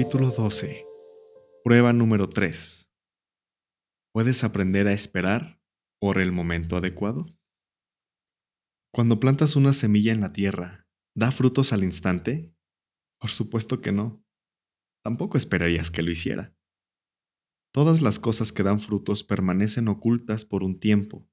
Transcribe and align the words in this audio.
Capítulo 0.00 0.30
12. 0.30 0.82
Prueba 1.62 1.92
número 1.92 2.30
3. 2.30 2.90
¿Puedes 4.14 4.44
aprender 4.44 4.88
a 4.88 4.94
esperar 4.94 5.60
por 6.00 6.18
el 6.18 6.32
momento 6.32 6.78
adecuado? 6.78 7.26
Cuando 8.94 9.20
plantas 9.20 9.56
una 9.56 9.74
semilla 9.74 10.12
en 10.12 10.22
la 10.22 10.32
tierra, 10.32 10.88
¿da 11.14 11.30
frutos 11.30 11.74
al 11.74 11.84
instante? 11.84 12.56
Por 13.20 13.30
supuesto 13.30 13.82
que 13.82 13.92
no. 13.92 14.24
Tampoco 15.04 15.36
esperarías 15.36 15.90
que 15.90 16.00
lo 16.00 16.10
hiciera. 16.10 16.56
Todas 17.70 18.00
las 18.00 18.18
cosas 18.18 18.52
que 18.52 18.62
dan 18.62 18.80
frutos 18.80 19.22
permanecen 19.22 19.86
ocultas 19.86 20.46
por 20.46 20.62
un 20.62 20.80
tiempo. 20.80 21.28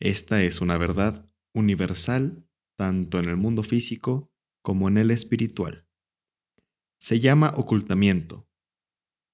Esta 0.00 0.44
es 0.44 0.60
una 0.60 0.78
verdad 0.78 1.28
universal 1.52 2.48
tanto 2.78 3.18
en 3.18 3.28
el 3.28 3.36
mundo 3.36 3.64
físico 3.64 4.30
como 4.62 4.86
en 4.86 4.98
el 4.98 5.10
espiritual. 5.10 5.85
Se 6.98 7.20
llama 7.20 7.52
ocultamiento. 7.56 8.48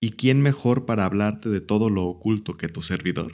¿Y 0.00 0.12
quién 0.12 0.42
mejor 0.42 0.84
para 0.84 1.04
hablarte 1.04 1.48
de 1.48 1.60
todo 1.60 1.90
lo 1.90 2.04
oculto 2.04 2.54
que 2.54 2.68
tu 2.68 2.82
servidor? 2.82 3.32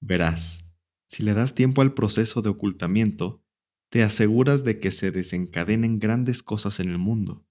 Verás, 0.00 0.64
si 1.08 1.22
le 1.22 1.32
das 1.32 1.54
tiempo 1.54 1.80
al 1.80 1.94
proceso 1.94 2.42
de 2.42 2.48
ocultamiento, 2.48 3.44
te 3.88 4.02
aseguras 4.02 4.64
de 4.64 4.80
que 4.80 4.90
se 4.90 5.10
desencadenen 5.10 6.00
grandes 6.00 6.42
cosas 6.42 6.80
en 6.80 6.88
el 6.90 6.98
mundo. 6.98 7.46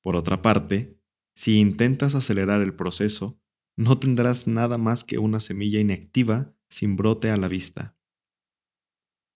Por 0.00 0.14
otra 0.14 0.42
parte, 0.42 1.00
si 1.34 1.58
intentas 1.58 2.14
acelerar 2.14 2.62
el 2.62 2.74
proceso, 2.74 3.40
no 3.76 3.98
tendrás 3.98 4.46
nada 4.46 4.78
más 4.78 5.02
que 5.04 5.18
una 5.18 5.40
semilla 5.40 5.80
inactiva 5.80 6.54
sin 6.68 6.96
brote 6.96 7.30
a 7.30 7.36
la 7.36 7.48
vista. 7.48 7.96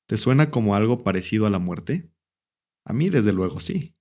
¿Te 0.07 0.17
suena 0.19 0.51
como 0.51 0.75
algo 0.75 1.03
parecido 1.03 1.47
a 1.47 1.51
la 1.51 1.59
muerte? 1.59 2.13
A 2.85 2.93
mí 2.93 3.09
desde 3.09 3.33
luego 3.33 3.59
sí. 3.59 3.97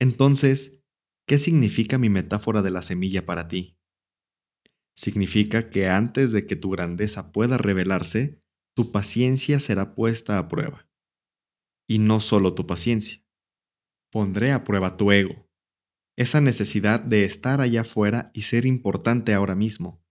Entonces, 0.00 0.80
¿qué 1.26 1.38
significa 1.38 1.98
mi 1.98 2.08
metáfora 2.08 2.62
de 2.62 2.70
la 2.70 2.82
semilla 2.82 3.26
para 3.26 3.48
ti? 3.48 3.78
Significa 4.96 5.70
que 5.70 5.88
antes 5.88 6.32
de 6.32 6.46
que 6.46 6.56
tu 6.56 6.70
grandeza 6.70 7.32
pueda 7.32 7.58
revelarse, 7.58 8.42
tu 8.74 8.92
paciencia 8.92 9.60
será 9.60 9.94
puesta 9.94 10.38
a 10.38 10.48
prueba. 10.48 10.88
Y 11.88 11.98
no 11.98 12.20
solo 12.20 12.54
tu 12.54 12.66
paciencia. 12.66 13.24
Pondré 14.10 14.52
a 14.52 14.64
prueba 14.64 14.96
tu 14.96 15.12
ego, 15.12 15.48
esa 16.16 16.40
necesidad 16.40 16.98
de 16.98 17.24
estar 17.24 17.60
allá 17.60 17.82
afuera 17.82 18.32
y 18.34 18.42
ser 18.42 18.66
importante 18.66 19.34
ahora 19.34 19.54
mismo. 19.54 20.04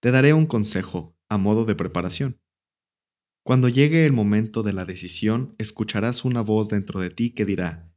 Te 0.00 0.10
daré 0.10 0.32
un 0.32 0.46
consejo 0.46 1.18
a 1.28 1.36
modo 1.36 1.66
de 1.66 1.74
preparación. 1.74 2.40
Cuando 3.44 3.68
llegue 3.68 4.06
el 4.06 4.12
momento 4.12 4.62
de 4.62 4.72
la 4.72 4.86
decisión, 4.86 5.54
escucharás 5.58 6.24
una 6.24 6.40
voz 6.40 6.70
dentro 6.70 7.00
de 7.00 7.10
ti 7.10 7.34
que 7.34 7.44
dirá, 7.44 7.89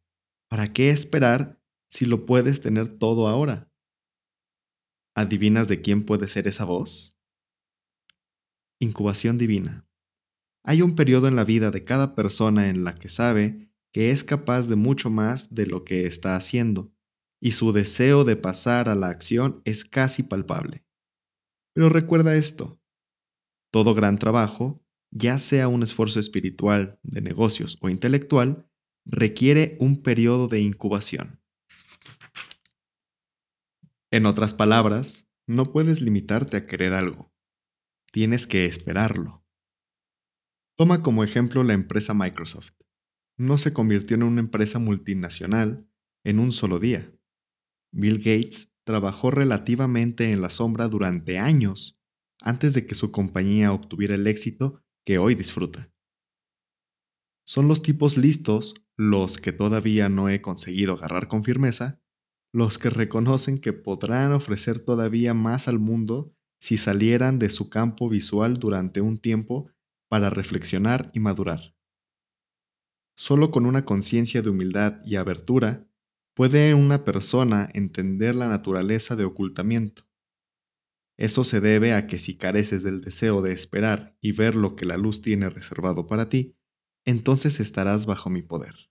¿Para 0.53 0.71
qué 0.71 0.91
esperar 0.91 1.59
si 1.89 2.05
lo 2.05 2.27
puedes 2.27 2.61
tener 2.61 2.87
todo 2.87 3.27
ahora? 3.27 3.73
¿Adivinas 5.15 5.67
de 5.67 5.81
quién 5.81 6.05
puede 6.05 6.27
ser 6.27 6.47
esa 6.47 6.63
voz? 6.63 7.17
Incubación 8.79 9.39
divina. 9.39 9.89
Hay 10.63 10.83
un 10.83 10.95
periodo 10.95 11.27
en 11.27 11.35
la 11.35 11.43
vida 11.43 11.71
de 11.71 11.83
cada 11.83 12.13
persona 12.13 12.69
en 12.69 12.83
la 12.83 12.93
que 12.93 13.09
sabe 13.09 13.71
que 13.91 14.11
es 14.11 14.23
capaz 14.23 14.67
de 14.67 14.75
mucho 14.75 15.09
más 15.09 15.55
de 15.55 15.65
lo 15.65 15.83
que 15.83 16.05
está 16.05 16.35
haciendo, 16.35 16.93
y 17.41 17.53
su 17.53 17.71
deseo 17.71 18.23
de 18.23 18.35
pasar 18.35 18.89
a 18.89 18.93
la 18.93 19.07
acción 19.07 19.63
es 19.65 19.83
casi 19.83 20.21
palpable. 20.21 20.85
Pero 21.73 21.89
recuerda 21.89 22.35
esto, 22.35 22.79
todo 23.71 23.95
gran 23.95 24.19
trabajo, 24.19 24.85
ya 25.09 25.39
sea 25.39 25.67
un 25.67 25.81
esfuerzo 25.81 26.19
espiritual, 26.19 26.99
de 27.01 27.21
negocios 27.21 27.79
o 27.81 27.89
intelectual, 27.89 28.69
requiere 29.05 29.77
un 29.79 30.01
periodo 30.01 30.47
de 30.47 30.61
incubación. 30.61 31.41
En 34.11 34.25
otras 34.25 34.53
palabras, 34.53 35.29
no 35.47 35.71
puedes 35.71 36.01
limitarte 36.01 36.57
a 36.57 36.65
querer 36.67 36.93
algo. 36.93 37.33
Tienes 38.11 38.45
que 38.45 38.65
esperarlo. 38.65 39.43
Toma 40.77 41.01
como 41.01 41.23
ejemplo 41.23 41.63
la 41.63 41.73
empresa 41.73 42.13
Microsoft. 42.13 42.73
No 43.37 43.57
se 43.57 43.73
convirtió 43.73 44.15
en 44.15 44.23
una 44.23 44.41
empresa 44.41 44.79
multinacional 44.79 45.87
en 46.23 46.39
un 46.39 46.51
solo 46.51 46.79
día. 46.79 47.11
Bill 47.91 48.17
Gates 48.17 48.73
trabajó 48.83 49.31
relativamente 49.31 50.31
en 50.31 50.41
la 50.41 50.49
sombra 50.49 50.87
durante 50.87 51.39
años 51.39 51.99
antes 52.41 52.73
de 52.73 52.85
que 52.85 52.95
su 52.95 53.11
compañía 53.11 53.71
obtuviera 53.71 54.15
el 54.15 54.27
éxito 54.27 54.83
que 55.05 55.17
hoy 55.17 55.35
disfruta. 55.35 55.92
Son 57.45 57.67
los 57.67 57.81
tipos 57.81 58.17
listos 58.17 58.75
los 58.95 59.37
que 59.37 59.51
todavía 59.51 60.09
no 60.09 60.29
he 60.29 60.41
conseguido 60.41 60.93
agarrar 60.93 61.27
con 61.27 61.43
firmeza, 61.43 61.99
los 62.53 62.77
que 62.77 62.89
reconocen 62.89 63.57
que 63.57 63.73
podrán 63.73 64.31
ofrecer 64.31 64.79
todavía 64.79 65.33
más 65.33 65.67
al 65.67 65.79
mundo 65.79 66.35
si 66.59 66.77
salieran 66.77 67.39
de 67.39 67.49
su 67.49 67.69
campo 67.69 68.07
visual 68.07 68.55
durante 68.55 69.01
un 69.01 69.17
tiempo 69.17 69.69
para 70.07 70.29
reflexionar 70.29 71.11
y 71.13 71.19
madurar. 71.19 71.75
Solo 73.15 73.51
con 73.51 73.65
una 73.65 73.83
conciencia 73.83 74.41
de 74.41 74.49
humildad 74.49 75.01
y 75.03 75.15
abertura 75.15 75.87
puede 76.35 76.73
una 76.73 77.03
persona 77.03 77.69
entender 77.73 78.35
la 78.35 78.47
naturaleza 78.47 79.15
de 79.15 79.25
ocultamiento. 79.25 80.03
Eso 81.17 81.43
se 81.43 81.59
debe 81.59 81.93
a 81.93 82.07
que 82.07 82.17
si 82.17 82.37
careces 82.37 82.81
del 82.81 83.01
deseo 83.01 83.41
de 83.41 83.51
esperar 83.51 84.17
y 84.19 84.31
ver 84.31 84.55
lo 84.55 84.75
que 84.75 84.85
la 84.85 84.97
luz 84.97 85.21
tiene 85.21 85.49
reservado 85.49 86.07
para 86.07 86.29
ti, 86.29 86.55
entonces 87.05 87.59
estarás 87.59 88.05
bajo 88.05 88.29
mi 88.29 88.41
poder. 88.41 88.89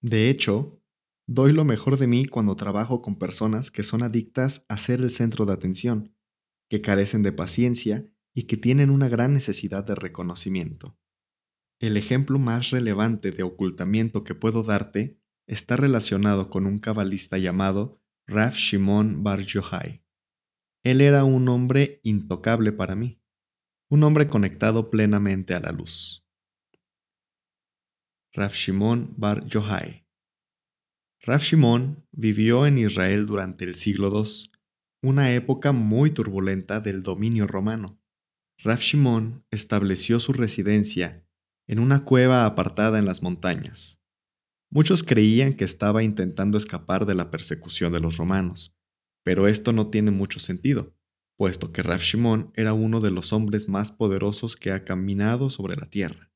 De 0.00 0.30
hecho, 0.30 0.80
doy 1.26 1.52
lo 1.52 1.64
mejor 1.64 1.98
de 1.98 2.06
mí 2.06 2.24
cuando 2.24 2.56
trabajo 2.56 3.02
con 3.02 3.18
personas 3.18 3.70
que 3.70 3.82
son 3.82 4.02
adictas 4.02 4.64
a 4.68 4.78
ser 4.78 5.00
el 5.00 5.10
centro 5.10 5.44
de 5.44 5.52
atención, 5.52 6.14
que 6.68 6.80
carecen 6.80 7.22
de 7.22 7.32
paciencia 7.32 8.04
y 8.34 8.44
que 8.44 8.56
tienen 8.56 8.90
una 8.90 9.08
gran 9.08 9.32
necesidad 9.32 9.84
de 9.84 9.94
reconocimiento. 9.94 10.96
El 11.80 11.96
ejemplo 11.96 12.38
más 12.38 12.70
relevante 12.70 13.30
de 13.30 13.42
ocultamiento 13.42 14.24
que 14.24 14.34
puedo 14.34 14.62
darte 14.62 15.20
está 15.46 15.76
relacionado 15.76 16.50
con 16.50 16.66
un 16.66 16.78
cabalista 16.78 17.38
llamado 17.38 18.00
Rav 18.26 18.54
Shimon 18.54 19.22
Bar 19.22 19.40
Yochai. 19.40 20.04
Él 20.84 21.00
era 21.00 21.24
un 21.24 21.48
hombre 21.48 22.00
intocable 22.04 22.72
para 22.72 22.94
mí, 22.94 23.20
un 23.90 24.04
hombre 24.04 24.26
conectado 24.26 24.90
plenamente 24.90 25.54
a 25.54 25.60
la 25.60 25.72
luz. 25.72 26.27
Rav 28.38 28.52
Shimon 28.52 29.14
Bar 29.16 29.44
Yohai. 29.46 30.06
Rav 31.22 31.40
Shimon 31.40 32.06
vivió 32.12 32.66
en 32.66 32.78
Israel 32.78 33.26
durante 33.26 33.64
el 33.64 33.74
siglo 33.74 34.12
II, 34.14 34.52
una 35.02 35.32
época 35.32 35.72
muy 35.72 36.12
turbulenta 36.12 36.78
del 36.78 37.02
dominio 37.02 37.48
romano. 37.48 38.00
Rav 38.58 38.78
Shimon 38.78 39.44
estableció 39.50 40.20
su 40.20 40.32
residencia 40.32 41.26
en 41.66 41.80
una 41.80 42.04
cueva 42.04 42.46
apartada 42.46 43.00
en 43.00 43.06
las 43.06 43.24
montañas. 43.24 44.00
Muchos 44.70 45.02
creían 45.02 45.54
que 45.54 45.64
estaba 45.64 46.04
intentando 46.04 46.58
escapar 46.58 47.06
de 47.06 47.16
la 47.16 47.32
persecución 47.32 47.92
de 47.92 47.98
los 47.98 48.18
romanos, 48.18 48.72
pero 49.24 49.48
esto 49.48 49.72
no 49.72 49.88
tiene 49.88 50.12
mucho 50.12 50.38
sentido, 50.38 50.94
puesto 51.36 51.72
que 51.72 51.82
Rav 51.82 52.02
Shimon 52.02 52.52
era 52.54 52.72
uno 52.72 53.00
de 53.00 53.10
los 53.10 53.32
hombres 53.32 53.68
más 53.68 53.90
poderosos 53.90 54.54
que 54.54 54.70
ha 54.70 54.84
caminado 54.84 55.50
sobre 55.50 55.74
la 55.74 55.90
tierra. 55.90 56.28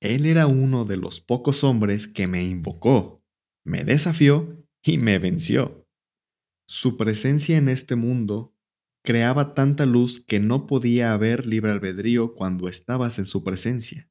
Él 0.00 0.24
era 0.24 0.46
uno 0.46 0.86
de 0.86 0.96
los 0.96 1.20
pocos 1.20 1.62
hombres 1.62 2.08
que 2.08 2.26
me 2.26 2.42
invocó, 2.42 3.22
me 3.64 3.84
desafió 3.84 4.66
y 4.82 4.96
me 4.96 5.18
venció. 5.18 5.86
Su 6.66 6.96
presencia 6.96 7.58
en 7.58 7.68
este 7.68 7.96
mundo 7.96 8.56
creaba 9.04 9.52
tanta 9.52 9.84
luz 9.84 10.24
que 10.24 10.40
no 10.40 10.66
podía 10.66 11.12
haber 11.12 11.46
libre 11.46 11.72
albedrío 11.72 12.34
cuando 12.34 12.68
estabas 12.68 13.18
en 13.18 13.26
su 13.26 13.44
presencia. 13.44 14.10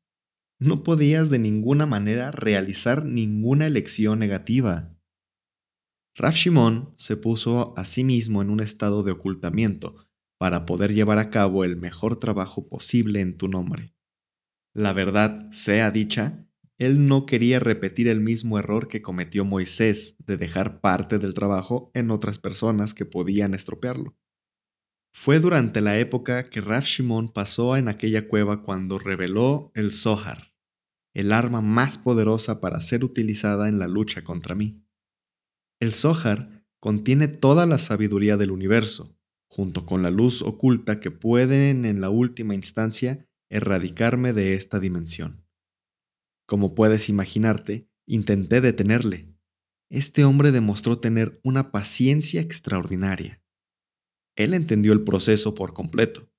No 0.59 0.83
podías 0.83 1.29
de 1.29 1.39
ninguna 1.39 1.85
manera 1.85 2.31
realizar 2.31 3.05
ninguna 3.05 3.65
elección 3.65 4.19
negativa. 4.19 4.95
Rav 6.15 6.33
Shimon 6.33 6.93
se 6.97 7.15
puso 7.15 7.73
a 7.77 7.85
sí 7.85 8.03
mismo 8.03 8.41
en 8.41 8.49
un 8.49 8.59
estado 8.59 9.03
de 9.03 9.13
ocultamiento 9.13 10.07
para 10.37 10.65
poder 10.65 10.93
llevar 10.93 11.17
a 11.17 11.29
cabo 11.29 11.63
el 11.63 11.77
mejor 11.77 12.19
trabajo 12.19 12.67
posible 12.67 13.21
en 13.21 13.37
tu 13.37 13.47
nombre. 13.47 13.95
La 14.73 14.93
verdad 14.93 15.51
sea 15.51 15.91
dicha, 15.91 16.45
él 16.77 17.07
no 17.07 17.25
quería 17.25 17.59
repetir 17.59 18.07
el 18.07 18.21
mismo 18.21 18.57
error 18.57 18.87
que 18.87 19.01
cometió 19.01 19.43
Moisés 19.43 20.15
de 20.25 20.37
dejar 20.37 20.79
parte 20.79 21.19
del 21.19 21.33
trabajo 21.33 21.91
en 21.93 22.09
otras 22.09 22.39
personas 22.39 22.93
que 22.93 23.05
podían 23.05 23.53
estropearlo. 23.53 24.17
Fue 25.11 25.39
durante 25.39 25.81
la 25.81 25.97
época 25.97 26.45
que 26.45 26.61
Rav 26.61 26.83
Shimon 26.83 27.33
pasó 27.33 27.75
en 27.75 27.89
aquella 27.89 28.27
cueva 28.27 28.63
cuando 28.63 28.99
reveló 28.99 29.71
el 29.73 29.91
Zohar, 29.91 30.53
el 31.13 31.33
arma 31.33 31.61
más 31.61 31.97
poderosa 31.97 32.61
para 32.61 32.79
ser 32.79 33.03
utilizada 33.03 33.67
en 33.67 33.79
la 33.79 33.87
lucha 33.87 34.23
contra 34.23 34.55
mí. 34.55 34.81
El 35.81 35.91
Zohar 35.91 36.63
contiene 36.79 37.27
toda 37.27 37.65
la 37.65 37.79
sabiduría 37.79 38.37
del 38.37 38.51
universo, 38.51 39.17
junto 39.47 39.85
con 39.85 40.03
la 40.03 40.11
luz 40.11 40.41
oculta 40.41 40.99
que 40.99 41.11
pueden 41.11 41.85
en 41.85 41.99
la 41.99 42.09
última 42.09 42.53
instancia 42.53 43.28
erradicarme 43.49 44.33
de 44.33 44.53
esta 44.53 44.79
dimensión. 44.79 45.45
Como 46.45 46.75
puedes 46.75 47.09
imaginarte, 47.09 47.89
intenté 48.05 48.61
detenerle, 48.61 49.29
este 49.89 50.23
hombre 50.23 50.51
demostró 50.51 50.99
tener 50.99 51.39
una 51.43 51.71
paciencia 51.71 52.41
extraordinaria. 52.41 53.41
Él 54.35 54.53
entendió 54.53 54.93
el 54.93 55.03
proceso 55.03 55.55
por 55.55 55.73
completo. 55.73 56.31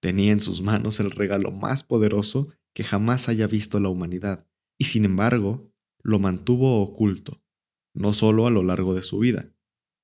Tenía 0.00 0.32
en 0.32 0.40
sus 0.40 0.60
manos 0.60 1.00
el 1.00 1.10
regalo 1.10 1.50
más 1.50 1.82
poderoso 1.82 2.48
que 2.74 2.84
jamás 2.84 3.28
haya 3.28 3.46
visto 3.46 3.80
la 3.80 3.88
humanidad, 3.88 4.46
y 4.78 4.84
sin 4.84 5.04
embargo, 5.04 5.72
lo 6.02 6.18
mantuvo 6.18 6.80
oculto, 6.82 7.42
no 7.94 8.12
solo 8.12 8.46
a 8.46 8.50
lo 8.50 8.62
largo 8.62 8.94
de 8.94 9.02
su 9.02 9.18
vida, 9.18 9.52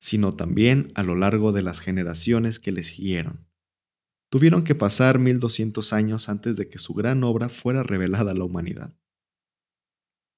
sino 0.01 0.33
también 0.33 0.91
a 0.95 1.03
lo 1.03 1.15
largo 1.15 1.53
de 1.53 1.63
las 1.63 1.81
generaciones 1.81 2.59
que 2.59 2.73
le 2.73 2.83
siguieron. 2.83 3.46
Tuvieron 4.37 4.65
que 4.65 4.75
pasar 4.75 5.19
1200 5.19 5.95
años 5.95 6.29
antes 6.29 6.59
de 6.59 6.69
que 6.69 6.77
su 6.77 6.93
gran 6.93 7.25
obra 7.25 7.49
fuera 7.49 7.83
revelada 7.83 8.33
a 8.33 8.35
la 8.35 8.45
humanidad. 8.45 8.95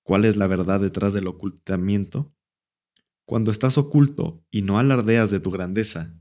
¿Cuál 0.05 0.25
es 0.25 0.37
la 0.37 0.47
verdad 0.47 0.79
detrás 0.79 1.15
del 1.15 1.27
ocultamiento? 1.27 2.33
Cuando 3.27 3.51
estás 3.51 3.77
oculto 3.77 4.47
y 4.53 4.63
no 4.63 4.79
alardeas 4.79 5.33
de 5.33 5.41
tu 5.41 5.51
grandeza, 5.51 6.17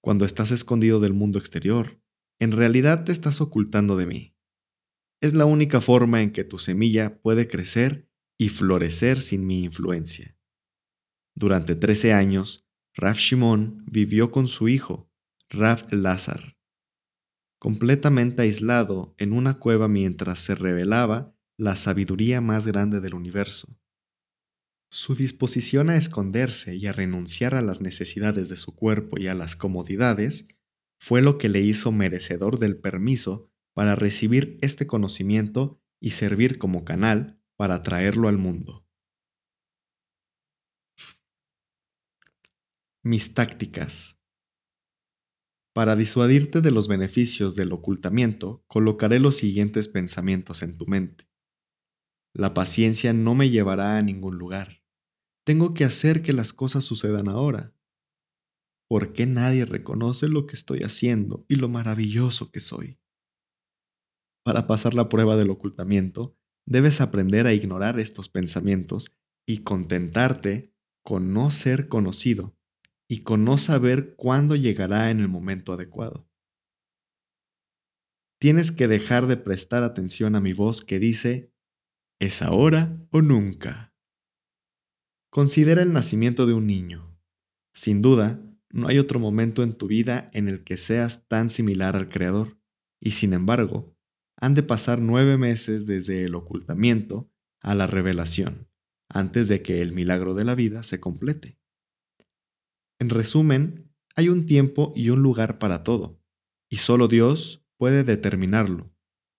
cuando 0.00 0.24
estás 0.24 0.52
escondido 0.52 1.00
del 1.00 1.12
mundo 1.12 1.40
exterior, 1.40 2.00
en 2.38 2.52
realidad 2.52 3.02
te 3.02 3.10
estás 3.10 3.40
ocultando 3.40 3.96
de 3.96 4.06
mí. 4.06 4.36
Es 5.20 5.34
la 5.34 5.46
única 5.46 5.80
forma 5.80 6.22
en 6.22 6.30
que 6.30 6.44
tu 6.44 6.58
semilla 6.58 7.20
puede 7.20 7.48
crecer 7.48 8.08
y 8.38 8.50
florecer 8.50 9.20
sin 9.20 9.48
mi 9.48 9.64
influencia. 9.64 10.38
Durante 11.34 11.74
13 11.74 12.12
años, 12.12 12.68
Raf 12.94 13.18
Shimon 13.18 13.84
vivió 13.90 14.30
con 14.30 14.46
su 14.46 14.68
hijo, 14.68 15.10
Raf 15.48 15.92
Lazar, 15.92 16.59
completamente 17.60 18.42
aislado 18.42 19.14
en 19.18 19.34
una 19.34 19.58
cueva 19.58 19.86
mientras 19.86 20.38
se 20.40 20.54
revelaba 20.54 21.36
la 21.58 21.76
sabiduría 21.76 22.40
más 22.40 22.66
grande 22.66 23.00
del 23.00 23.14
universo. 23.14 23.78
Su 24.90 25.14
disposición 25.14 25.90
a 25.90 25.96
esconderse 25.96 26.74
y 26.74 26.86
a 26.86 26.92
renunciar 26.92 27.54
a 27.54 27.60
las 27.60 27.82
necesidades 27.82 28.48
de 28.48 28.56
su 28.56 28.74
cuerpo 28.74 29.20
y 29.20 29.28
a 29.28 29.34
las 29.34 29.56
comodidades 29.56 30.48
fue 30.98 31.20
lo 31.20 31.36
que 31.36 31.50
le 31.50 31.60
hizo 31.60 31.92
merecedor 31.92 32.58
del 32.58 32.78
permiso 32.78 33.52
para 33.74 33.94
recibir 33.94 34.58
este 34.62 34.86
conocimiento 34.86 35.80
y 36.00 36.12
servir 36.12 36.58
como 36.58 36.84
canal 36.84 37.40
para 37.56 37.82
traerlo 37.82 38.28
al 38.28 38.38
mundo. 38.38 38.86
Mis 43.02 43.34
tácticas. 43.34 44.19
Para 45.72 45.94
disuadirte 45.94 46.60
de 46.62 46.72
los 46.72 46.88
beneficios 46.88 47.54
del 47.54 47.72
ocultamiento, 47.72 48.64
colocaré 48.66 49.20
los 49.20 49.36
siguientes 49.36 49.86
pensamientos 49.86 50.62
en 50.62 50.76
tu 50.76 50.86
mente. 50.86 51.30
La 52.34 52.54
paciencia 52.54 53.12
no 53.12 53.36
me 53.36 53.50
llevará 53.50 53.96
a 53.96 54.02
ningún 54.02 54.36
lugar. 54.36 54.82
Tengo 55.44 55.72
que 55.72 55.84
hacer 55.84 56.22
que 56.22 56.32
las 56.32 56.52
cosas 56.52 56.84
sucedan 56.84 57.28
ahora. 57.28 57.72
¿Por 58.88 59.12
qué 59.12 59.26
nadie 59.26 59.64
reconoce 59.64 60.26
lo 60.26 60.46
que 60.46 60.56
estoy 60.56 60.80
haciendo 60.80 61.44
y 61.48 61.54
lo 61.54 61.68
maravilloso 61.68 62.50
que 62.50 62.58
soy? 62.58 62.98
Para 64.44 64.66
pasar 64.66 64.94
la 64.94 65.08
prueba 65.08 65.36
del 65.36 65.50
ocultamiento, 65.50 66.36
debes 66.66 67.00
aprender 67.00 67.46
a 67.46 67.52
ignorar 67.52 68.00
estos 68.00 68.28
pensamientos 68.28 69.12
y 69.46 69.58
contentarte 69.58 70.74
con 71.04 71.32
no 71.32 71.52
ser 71.52 71.88
conocido 71.88 72.56
y 73.10 73.24
con 73.24 73.44
no 73.44 73.58
saber 73.58 74.14
cuándo 74.14 74.54
llegará 74.54 75.10
en 75.10 75.18
el 75.18 75.26
momento 75.26 75.72
adecuado. 75.72 76.30
Tienes 78.38 78.70
que 78.70 78.86
dejar 78.86 79.26
de 79.26 79.36
prestar 79.36 79.82
atención 79.82 80.36
a 80.36 80.40
mi 80.40 80.52
voz 80.52 80.84
que 80.84 81.00
dice, 81.00 81.52
¿es 82.20 82.40
ahora 82.40 83.04
o 83.10 83.20
nunca? 83.20 83.96
Considera 85.28 85.82
el 85.82 85.92
nacimiento 85.92 86.46
de 86.46 86.52
un 86.52 86.68
niño. 86.68 87.20
Sin 87.74 88.00
duda, 88.00 88.40
no 88.70 88.86
hay 88.86 88.98
otro 89.00 89.18
momento 89.18 89.64
en 89.64 89.76
tu 89.76 89.88
vida 89.88 90.30
en 90.32 90.46
el 90.46 90.62
que 90.62 90.76
seas 90.76 91.26
tan 91.26 91.48
similar 91.48 91.96
al 91.96 92.10
Creador, 92.10 92.60
y 93.00 93.10
sin 93.10 93.32
embargo, 93.32 93.92
han 94.36 94.54
de 94.54 94.62
pasar 94.62 95.00
nueve 95.00 95.36
meses 95.36 95.84
desde 95.84 96.22
el 96.22 96.36
ocultamiento 96.36 97.28
a 97.60 97.74
la 97.74 97.88
revelación, 97.88 98.68
antes 99.08 99.48
de 99.48 99.62
que 99.62 99.82
el 99.82 99.92
milagro 99.92 100.34
de 100.34 100.44
la 100.44 100.54
vida 100.54 100.84
se 100.84 101.00
complete. 101.00 101.59
En 103.00 103.08
resumen, 103.08 103.90
hay 104.14 104.28
un 104.28 104.44
tiempo 104.44 104.92
y 104.94 105.08
un 105.08 105.22
lugar 105.22 105.58
para 105.58 105.82
todo, 105.82 106.22
y 106.68 106.76
solo 106.76 107.08
Dios 107.08 107.66
puede 107.78 108.04
determinarlo, 108.04 108.92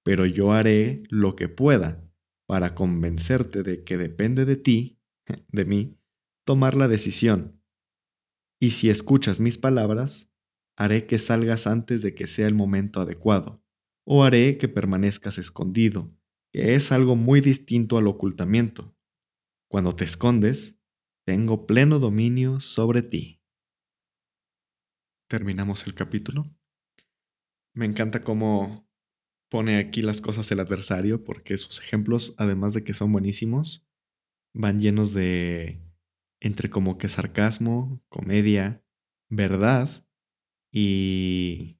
pero 0.03 0.25
yo 0.25 0.51
haré 0.51 1.03
lo 1.09 1.35
que 1.35 1.47
pueda 1.47 2.11
para 2.47 2.73
convencerte 2.73 3.61
de 3.61 3.83
que 3.83 3.97
depende 3.97 4.45
de 4.45 4.55
ti, 4.55 4.99
de 5.47 5.65
mí, 5.65 5.99
tomar 6.43 6.75
la 6.75 6.87
decisión. 6.87 7.61
Y 8.59 8.71
si 8.71 8.89
escuchas 8.89 9.39
mis 9.39 9.59
palabras, 9.59 10.33
haré 10.75 11.05
que 11.05 11.19
salgas 11.19 11.67
antes 11.67 12.01
de 12.01 12.15
que 12.15 12.25
sea 12.25 12.47
el 12.47 12.55
momento 12.55 12.99
adecuado 12.99 13.63
o 14.05 14.23
haré 14.23 14.57
que 14.57 14.67
permanezcas 14.67 15.37
escondido, 15.37 16.11
que 16.51 16.73
es 16.73 16.91
algo 16.91 17.15
muy 17.15 17.41
distinto 17.41 17.97
al 17.97 18.07
ocultamiento. 18.07 18.95
Cuando 19.69 19.95
te 19.95 20.05
escondes, 20.05 20.79
tengo 21.25 21.67
pleno 21.67 21.99
dominio 21.99 22.59
sobre 22.59 23.03
ti. 23.03 23.40
Terminamos 25.31 25.87
el 25.87 25.93
capítulo. 25.93 26.53
Me 27.73 27.85
encanta 27.85 28.19
cómo 28.19 28.85
pone 29.49 29.77
aquí 29.77 30.01
las 30.01 30.19
cosas 30.19 30.51
el 30.51 30.59
adversario, 30.59 31.23
porque 31.23 31.57
sus 31.57 31.79
ejemplos, 31.79 32.35
además 32.37 32.73
de 32.73 32.83
que 32.83 32.93
son 32.93 33.13
buenísimos, 33.13 33.87
van 34.53 34.81
llenos 34.81 35.13
de 35.13 35.81
entre 36.41 36.69
como 36.69 36.97
que 36.97 37.07
sarcasmo, 37.07 38.03
comedia, 38.09 38.83
verdad 39.29 40.05
y 40.69 41.79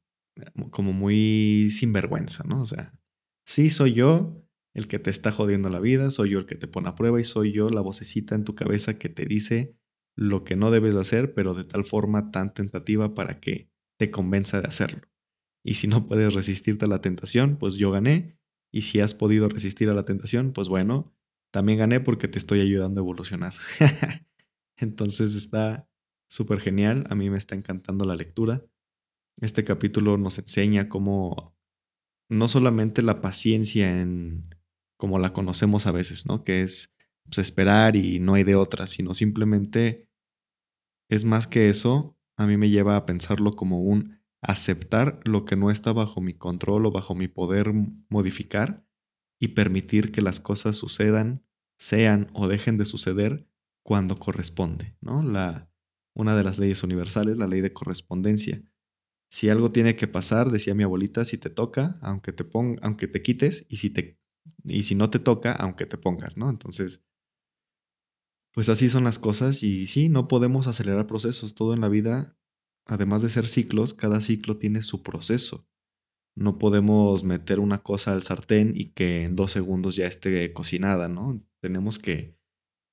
como 0.69 0.93
muy 0.93 1.71
sinvergüenza, 1.71 2.45
¿no? 2.45 2.61
O 2.61 2.65
sea, 2.65 2.97
sí 3.45 3.69
soy 3.69 3.91
yo 3.91 4.47
el 4.73 4.87
que 4.87 4.97
te 4.97 5.09
está 5.09 5.33
jodiendo 5.33 5.69
la 5.69 5.81
vida, 5.81 6.09
soy 6.11 6.29
yo 6.29 6.39
el 6.39 6.45
que 6.45 6.55
te 6.55 6.69
pone 6.69 6.87
a 6.87 6.95
prueba 6.95 7.19
y 7.19 7.25
soy 7.25 7.51
yo 7.51 7.69
la 7.69 7.81
vocecita 7.81 8.33
en 8.33 8.45
tu 8.45 8.55
cabeza 8.55 8.97
que 8.97 9.09
te 9.09 9.25
dice 9.25 9.75
lo 10.15 10.43
que 10.43 10.55
no 10.55 10.71
debes 10.71 10.93
de 10.93 11.01
hacer, 11.01 11.33
pero 11.33 11.53
de 11.53 11.63
tal 11.63 11.85
forma 11.85 12.31
tan 12.31 12.53
tentativa 12.53 13.13
para 13.13 13.39
que 13.39 13.69
te 13.97 14.11
convenza 14.11 14.61
de 14.61 14.67
hacerlo. 14.67 15.01
Y 15.63 15.75
si 15.75 15.87
no 15.87 16.07
puedes 16.07 16.33
resistirte 16.33 16.85
a 16.85 16.87
la 16.87 17.01
tentación, 17.01 17.57
pues 17.57 17.75
yo 17.75 17.91
gané. 17.91 18.37
Y 18.71 18.81
si 18.81 18.99
has 18.99 19.13
podido 19.13 19.49
resistir 19.49 19.89
a 19.89 19.93
la 19.93 20.05
tentación, 20.05 20.53
pues 20.53 20.67
bueno, 20.67 21.13
también 21.51 21.79
gané 21.79 21.99
porque 21.99 22.27
te 22.27 22.39
estoy 22.39 22.61
ayudando 22.61 23.01
a 23.01 23.03
evolucionar. 23.03 23.53
Entonces 24.77 25.35
está 25.35 25.87
súper 26.29 26.59
genial, 26.59 27.05
a 27.09 27.15
mí 27.15 27.29
me 27.29 27.37
está 27.37 27.55
encantando 27.55 28.05
la 28.05 28.15
lectura. 28.15 28.65
Este 29.39 29.63
capítulo 29.63 30.17
nos 30.17 30.39
enseña 30.39 30.89
cómo 30.89 31.55
no 32.29 32.47
solamente 32.47 33.01
la 33.01 33.21
paciencia 33.21 33.91
en 33.91 34.55
como 34.97 35.19
la 35.19 35.33
conocemos 35.33 35.87
a 35.87 35.91
veces, 35.91 36.25
¿no? 36.25 36.43
Que 36.43 36.61
es 36.61 36.95
pues, 37.25 37.39
esperar 37.39 37.95
y 37.95 38.19
no 38.19 38.33
hay 38.33 38.43
de 38.43 38.55
otra, 38.55 38.87
sino 38.87 39.13
simplemente 39.13 40.07
es 41.09 41.25
más 41.25 41.47
que 41.47 41.69
eso, 41.69 42.17
a 42.37 42.47
mí 42.47 42.57
me 42.57 42.69
lleva 42.69 42.95
a 42.95 43.05
pensarlo 43.05 43.51
como 43.51 43.81
un 43.81 44.21
aceptar 44.41 45.19
lo 45.25 45.45
que 45.45 45.55
no 45.55 45.69
está 45.69 45.93
bajo 45.93 46.21
mi 46.21 46.33
control 46.33 46.85
o 46.85 46.91
bajo 46.91 47.15
mi 47.15 47.27
poder 47.27 47.71
modificar 48.09 48.85
y 49.39 49.49
permitir 49.49 50.11
que 50.11 50.21
las 50.21 50.39
cosas 50.39 50.75
sucedan, 50.75 51.45
sean 51.77 52.29
o 52.33 52.47
dejen 52.47 52.77
de 52.77 52.85
suceder 52.85 53.47
cuando 53.83 54.17
corresponde, 54.17 54.95
¿no? 55.01 55.23
La, 55.23 55.71
una 56.15 56.35
de 56.35 56.43
las 56.43 56.59
leyes 56.59 56.83
universales, 56.83 57.37
la 57.37 57.47
ley 57.47 57.61
de 57.61 57.73
correspondencia. 57.73 58.63
Si 59.29 59.49
algo 59.49 59.71
tiene 59.71 59.95
que 59.95 60.07
pasar, 60.07 60.51
decía 60.51 60.75
mi 60.75 60.83
abuelita, 60.83 61.25
si 61.25 61.37
te 61.37 61.49
toca, 61.49 61.97
aunque 62.01 62.33
te 62.33 62.43
pong, 62.43 62.77
aunque 62.81 63.07
te 63.07 63.21
quites, 63.21 63.65
y 63.69 63.77
si 63.77 63.89
te 63.89 64.19
y 64.63 64.83
si 64.83 64.95
no 64.95 65.09
te 65.09 65.19
toca, 65.19 65.53
aunque 65.53 65.85
te 65.85 65.97
pongas, 65.97 66.37
¿no? 66.37 66.49
Entonces, 66.49 67.03
pues 68.53 68.69
así 68.69 68.89
son 68.89 69.03
las 69.03 69.19
cosas 69.19 69.63
y 69.63 69.87
sí, 69.87 70.09
no 70.09 70.27
podemos 70.27 70.67
acelerar 70.67 71.07
procesos. 71.07 71.55
Todo 71.55 71.73
en 71.73 71.81
la 71.81 71.89
vida, 71.89 72.37
además 72.85 73.21
de 73.21 73.29
ser 73.29 73.47
ciclos, 73.47 73.93
cada 73.93 74.21
ciclo 74.21 74.57
tiene 74.57 74.81
su 74.81 75.03
proceso. 75.03 75.67
No 76.35 76.57
podemos 76.57 77.23
meter 77.23 77.59
una 77.59 77.83
cosa 77.83 78.13
al 78.13 78.23
sartén 78.23 78.73
y 78.75 78.91
que 78.93 79.23
en 79.23 79.35
dos 79.35 79.51
segundos 79.51 79.95
ya 79.95 80.07
esté 80.07 80.53
cocinada, 80.53 81.09
¿no? 81.09 81.43
Tenemos 81.61 81.99
que, 81.99 82.37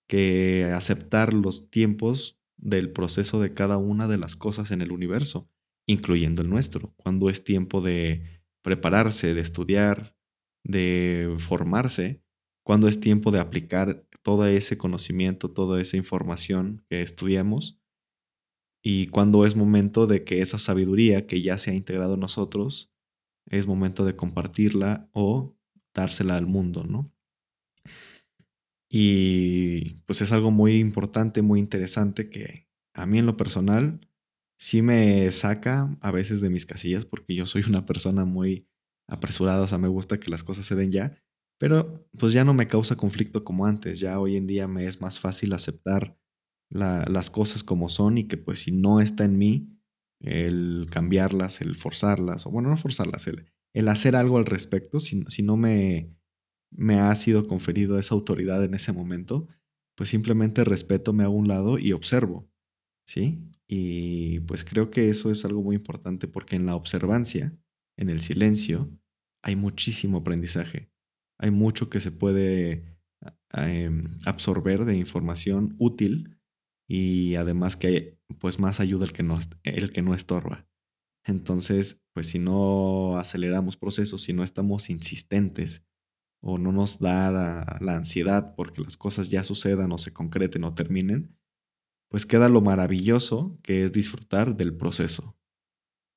que 0.09 0.65
aceptar 0.75 1.35
los 1.35 1.71
tiempos 1.71 2.41
del 2.57 2.91
proceso 2.93 3.41
de 3.41 3.55
cada 3.55 3.79
una 3.79 4.09
de 4.09 4.19
las 4.19 4.35
cosas 4.37 4.71
en 4.73 4.83
el 4.83 4.91
universo 4.91 5.49
incluyendo 5.89 6.43
el 6.43 6.51
nuestro, 6.51 6.93
cuando 6.97 7.31
es 7.31 7.43
tiempo 7.43 7.81
de 7.81 8.43
prepararse, 8.63 9.35
de 9.35 9.41
estudiar, 9.41 10.15
de 10.63 11.35
formarse, 11.39 12.23
cuando 12.63 12.89
es 12.89 13.01
tiempo 13.01 13.31
de 13.31 13.41
aplicar 13.41 14.07
todo 14.29 14.45
ese 14.45 14.77
conocimiento, 14.77 15.51
toda 15.51 15.81
esa 15.81 15.97
información 15.97 16.85
que 16.91 17.01
estudiamos, 17.01 17.81
y 18.85 19.07
cuando 19.07 19.47
es 19.47 19.57
momento 19.57 20.07
de 20.07 20.23
que 20.23 20.43
esa 20.43 20.59
sabiduría 20.59 21.27
que 21.27 21.41
ya 21.41 21.57
se 21.57 21.71
ha 21.71 21.75
integrado 21.75 22.13
en 22.13 22.21
nosotros, 22.21 22.93
es 23.47 23.67
momento 23.67 24.05
de 24.05 24.17
compartirla 24.17 25.09
o 25.15 25.57
dársela 25.95 26.37
al 26.37 26.47
mundo, 26.47 26.85
¿no? 26.85 27.11
Y 28.91 29.95
pues 30.03 30.21
es 30.21 30.31
algo 30.31 30.51
muy 30.51 30.77
importante, 30.79 31.41
muy 31.41 31.59
interesante 31.59 32.29
que 32.29 32.69
a 32.93 33.07
mí 33.07 33.19
en 33.19 33.25
lo 33.25 33.39
personal 33.39 34.07
sí 34.59 34.83
me 34.83 35.33
saca 35.33 35.97
a 36.03 36.11
veces 36.11 36.43
de 36.43 36.51
mis 36.51 36.67
casillas 36.67 37.07
porque 37.07 37.35
yo 37.35 37.47
soy 37.47 37.63
una 37.67 37.87
persona 37.87 38.27
muy 38.27 38.69
apresurada, 39.09 39.63
o 39.63 39.69
sea, 39.69 39.79
me 39.79 39.89
gusta 39.89 40.21
que 40.21 40.31
las 40.31 40.45
cosas 40.45 40.67
se 40.67 40.75
den 40.75 40.93
ya, 40.93 41.19
pero 41.59 42.09
pues 42.19 42.33
ya 42.33 42.45
no 42.45 42.55
me 42.55 42.69
causa 42.69 42.97
conflicto 42.97 43.45
como 43.45 43.67
antes, 43.67 44.01
ya 44.01 44.19
hoy 44.21 44.37
en 44.37 44.47
día 44.47 44.69
me 44.69 44.87
es 44.87 45.01
más 45.01 45.19
fácil 45.21 45.53
aceptar 45.53 46.17
las 46.71 47.31
cosas 47.31 47.65
como 47.65 47.89
son 47.89 48.19
y 48.19 48.25
que 48.25 48.37
pues 48.37 48.61
si 48.61 48.73
no 48.73 49.01
está 49.01 49.25
en 49.25 49.39
mí 49.39 49.79
el 50.21 50.87
cambiarlas, 50.91 51.61
el 51.61 51.77
forzarlas, 51.77 52.47
o 52.47 52.51
bueno, 52.51 52.69
no 52.69 52.77
forzarlas, 52.77 53.27
el, 53.27 53.47
el 53.75 53.89
hacer 53.89 54.17
algo 54.17 54.39
al 54.39 54.47
respecto, 54.47 55.01
si, 55.01 55.25
si 55.29 55.43
no 55.43 55.57
me, 55.57 56.15
me 56.71 56.99
ha 56.99 57.15
sido 57.15 57.47
conferido 57.47 57.99
esa 57.99 58.15
autoridad 58.15 58.65
en 58.65 58.75
ese 58.75 58.93
momento, 58.93 59.49
pues 59.97 60.11
simplemente 60.11 60.65
respeto, 60.65 61.13
me 61.13 61.25
hago 61.25 61.35
un 61.35 61.49
lado 61.49 61.79
y 61.79 61.93
observo, 61.93 62.51
¿sí? 63.07 63.43
Y 63.67 64.41
pues 64.41 64.65
creo 64.65 64.91
que 64.91 65.09
eso 65.09 65.31
es 65.31 65.45
algo 65.45 65.63
muy 65.63 65.77
importante 65.77 66.29
porque 66.29 66.57
en 66.57 66.67
la 66.67 66.77
observancia, 66.77 67.57
en 67.97 68.09
el 68.09 68.21
silencio, 68.21 68.91
hay 69.43 69.57
muchísimo 69.57 70.19
aprendizaje, 70.19 70.91
hay 71.39 71.51
mucho 71.51 71.89
que 71.89 72.01
se 72.01 72.11
puede 72.11 72.99
em, 73.53 74.05
absorber 74.25 74.85
de 74.85 74.97
información 74.97 75.77
útil 75.79 76.39
y 76.89 77.37
además 77.37 77.77
que 77.77 77.87
hay 77.87 78.19
pues 78.39 78.59
más 78.59 78.81
ayuda 78.81 79.05
el 79.05 79.13
que 79.13 79.23
no, 79.23 79.39
el 79.63 79.93
que 79.93 80.03
no 80.03 80.15
estorba. 80.15 80.69
Entonces, 81.25 82.03
pues 82.15 82.29
si 82.29 82.39
no 82.39 83.19
aceleramos 83.19 83.77
procesos, 83.77 84.23
si 84.23 84.33
no 84.33 84.43
estamos 84.43 84.91
insistentes 84.91 85.87
o 86.41 86.57
no 86.57 86.73
nos 86.73 86.99
da 86.99 87.31
la, 87.31 87.97
ansiedad 87.97 88.55
porque 88.57 88.81
las 88.81 88.97
cosas 88.97 89.29
ya 89.29 89.45
sucedan 89.45 89.93
o 89.93 89.99
se 89.99 90.13
concreten 90.13 90.65
o 90.65 90.75
terminen, 90.75 91.37
pues 92.11 92.25
queda 92.25 92.49
lo 92.49 92.61
maravilloso 92.61 93.59
que 93.63 93.85
es 93.85 93.93
disfrutar 93.93 94.57
del 94.57 94.75
proceso. 94.77 95.37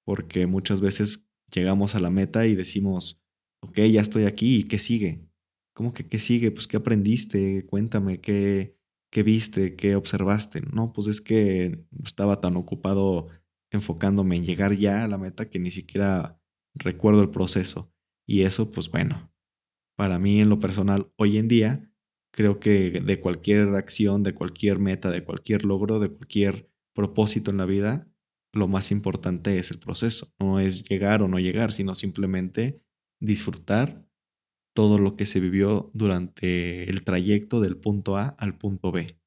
Porque 0.06 0.48
muchas 0.48 0.80
veces 0.80 1.28
llegamos 1.52 1.96
a 1.96 2.00
la 2.00 2.10
meta 2.10 2.46
y 2.48 2.56
decimos, 2.56 3.21
ok, 3.62 3.80
ya 3.92 4.02
estoy 4.02 4.26
aquí, 4.26 4.58
¿y 4.58 4.64
qué 4.64 4.80
sigue? 4.80 5.28
¿Cómo 5.74 5.94
que 5.94 6.08
qué 6.08 6.20
sigue? 6.20 6.52
Pues 6.52 6.68
qué 6.68 6.78
aprendiste, 6.78 7.66
cuéntame, 7.66 8.20
qué, 8.20 8.76
¿Qué 9.12 9.24
viste? 9.24 9.76
¿Qué 9.76 9.96
observaste? 9.96 10.62
No, 10.74 10.94
pues 10.94 11.08
es 11.08 11.20
que 11.20 11.84
estaba 12.04 12.40
tan 12.40 12.56
ocupado 12.56 13.28
enfocándome 13.70 14.38
en 14.38 14.46
llegar 14.46 14.74
ya 14.78 15.04
a 15.04 15.08
la 15.10 15.18
meta 15.18 15.50
que 15.50 15.60
ni 15.60 15.70
siquiera 15.70 16.40
recuerdo 16.74 17.22
el 17.22 17.30
proceso. 17.30 17.92
Y 18.26 18.44
eso, 18.44 18.72
pues 18.72 18.90
bueno, 18.90 19.34
para 19.98 20.18
mí 20.18 20.40
en 20.40 20.48
lo 20.48 20.62
personal, 20.62 21.12
hoy 21.18 21.38
en 21.38 21.50
día, 21.50 21.92
creo 22.34 22.62
que 22.62 23.02
de 23.02 23.20
cualquier 23.20 23.76
acción, 23.76 24.24
de 24.24 24.34
cualquier 24.34 24.80
meta, 24.80 25.12
de 25.12 25.26
cualquier 25.26 25.66
logro, 25.66 26.00
de 26.00 26.10
cualquier 26.10 26.70
propósito 26.94 27.52
en 27.52 27.58
la 27.58 27.66
vida, 27.66 28.08
lo 28.54 28.70
más 28.70 28.92
importante 28.92 29.60
es 29.60 29.72
el 29.72 29.80
proceso. 29.80 30.34
No 30.40 30.62
es 30.62 30.86
llegar 30.86 31.22
o 31.22 31.28
no 31.28 31.38
llegar, 31.38 31.74
sino 31.74 31.96
simplemente 31.96 32.82
disfrutar 33.22 34.06
todo 34.74 34.98
lo 34.98 35.16
que 35.16 35.26
se 35.26 35.40
vivió 35.40 35.92
durante 35.94 36.90
el 36.90 37.04
trayecto 37.04 37.62
del 37.62 37.78
punto 37.78 38.18
A 38.18 38.30
al 38.30 38.58
punto 38.58 38.92
B. 38.92 39.18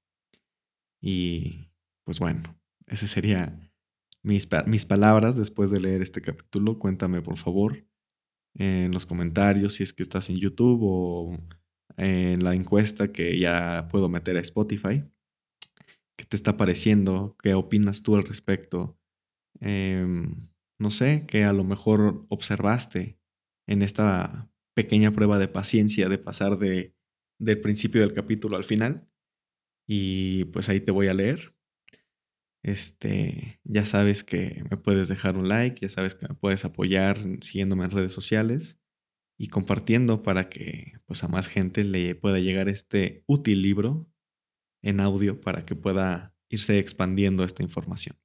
Y 1.01 1.71
pues 2.05 2.19
bueno, 2.19 2.43
esas 2.87 3.11
serían 3.11 3.73
mis, 4.23 4.49
mis 4.67 4.85
palabras 4.85 5.37
después 5.37 5.71
de 5.71 5.81
leer 5.81 6.03
este 6.03 6.21
capítulo. 6.21 6.79
Cuéntame 6.79 7.23
por 7.23 7.37
favor 7.37 7.87
en 8.55 8.93
los 8.93 9.07
comentarios 9.07 9.75
si 9.75 9.83
es 9.83 9.93
que 9.93 10.03
estás 10.03 10.31
en 10.31 10.37
YouTube 10.37 10.81
o 10.83 11.39
en 11.97 12.43
la 12.43 12.55
encuesta 12.55 13.13
que 13.13 13.39
ya 13.39 13.89
puedo 13.91 14.09
meter 14.09 14.37
a 14.37 14.41
Spotify. 14.41 15.05
¿Qué 16.17 16.25
te 16.25 16.37
está 16.37 16.57
pareciendo? 16.57 17.37
¿Qué 17.43 17.55
opinas 17.55 18.03
tú 18.03 18.17
al 18.17 18.25
respecto? 18.25 18.99
Em, 19.61 20.37
no 20.79 20.91
sé, 20.91 21.27
que 21.27 21.45
a 21.45 21.53
lo 21.53 21.65
mejor 21.65 22.27
observaste 22.29 23.19
en 23.67 23.83
esta 23.83 24.51
pequeña 24.75 25.13
prueba 25.13 25.39
de 25.39 25.49
paciencia 25.49 26.09
de 26.09 26.19
pasar 26.19 26.59
de, 26.59 26.95
del 27.39 27.61
principio 27.61 28.01
del 28.01 28.13
capítulo 28.13 28.57
al 28.57 28.65
final. 28.65 29.09
Y 29.87 30.47
pues 30.47 30.69
ahí 30.69 30.81
te 30.81 30.93
voy 30.93 31.09
a 31.09 31.15
leer. 31.15 31.55
Este, 32.63 33.61
ya 33.65 33.85
sabes 33.85 34.25
que 34.25 34.65
me 34.71 34.79
puedes 34.79 35.09
dejar 35.09 35.37
un 35.37 35.49
like, 35.49 35.81
ya 35.81 35.91
sabes 35.91 36.15
que 36.15 36.27
me 36.27 36.35
puedes 36.35 36.65
apoyar 36.65 37.19
siguiéndome 37.43 37.85
en 37.85 37.91
redes 37.91 38.13
sociales 38.13 38.81
y 39.39 39.49
compartiendo 39.49 40.23
para 40.23 40.49
que 40.49 40.95
pues 41.05 41.23
a 41.25 41.29
más 41.29 41.49
gente 41.49 41.85
le 41.85 42.15
pueda 42.15 42.39
llegar 42.39 42.71
este 42.71 43.23
útil 43.27 43.61
libro 43.61 44.09
en 44.83 45.01
audio 45.01 45.41
para 45.41 45.67
que 45.67 45.77
pueda 45.77 46.35
irse 46.49 46.79
expandiendo 46.79 47.45
esta 47.45 47.63
información. 47.63 48.17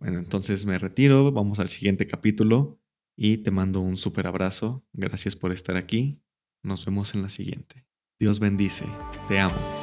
Bueno, 0.00 0.18
entonces 0.18 0.66
me 0.66 0.78
retiro, 0.78 1.30
vamos 1.30 1.60
al 1.60 1.68
siguiente 1.68 2.08
capítulo 2.08 2.80
y 3.20 3.38
te 3.38 3.50
mando 3.50 3.80
un 3.80 3.96
súper 3.96 4.28
abrazo. 4.28 4.86
Gracias 4.92 5.34
por 5.34 5.50
estar 5.50 5.76
aquí. 5.76 6.22
Nos 6.62 6.86
vemos 6.86 7.14
en 7.16 7.22
la 7.22 7.28
siguiente. 7.28 7.84
Dios 8.20 8.38
bendice. 8.38 8.84
Te 9.28 9.40
amo. 9.40 9.77